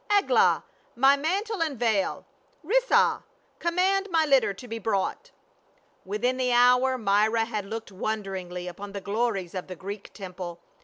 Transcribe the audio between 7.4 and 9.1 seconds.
had looked wonderingly upon the